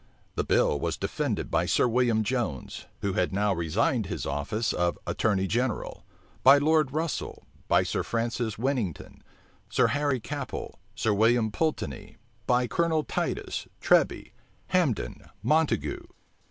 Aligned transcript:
The 0.33 0.43
bill 0.43 0.79
was 0.79 0.97
defended 0.97 1.51
by 1.51 1.67
Sir 1.67 1.87
William 1.87 2.23
Jones, 2.23 2.87
who 3.01 3.13
had 3.13 3.31
now 3.31 3.53
resigned 3.53 4.07
his 4.07 4.25
office 4.25 4.73
of 4.73 4.97
attorney 5.05 5.45
general, 5.45 6.03
by 6.41 6.57
Lord 6.57 6.91
Russel, 6.91 7.45
by 7.67 7.83
Sir 7.83 8.01
Francis 8.01 8.57
Winnington, 8.57 9.21
Sir 9.69 9.89
Harry 9.93 10.19
Capel, 10.19 10.79
Sir 10.95 11.13
William 11.13 11.51
Pulteney, 11.51 12.17
by 12.47 12.65
Colonel 12.65 13.03
Titus, 13.03 13.67
Treby, 13.79 14.31
Hambden, 14.69 15.29
Montague. 15.43 16.07